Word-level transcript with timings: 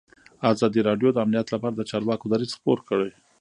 ازادي 0.53 0.81
راډیو 0.89 1.09
د 1.13 1.17
امنیت 1.25 1.47
لپاره 1.53 1.75
د 1.75 1.81
چارواکو 1.89 2.25
دریځ 2.31 2.51
خپور 2.57 2.79
کړی. 2.89 3.11